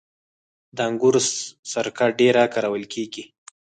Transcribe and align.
د 0.75 0.77
انګورو 0.89 1.21
سرکه 1.71 2.05
ډیره 2.19 2.43
کارول 2.53 2.83
کیږي. 2.93 3.23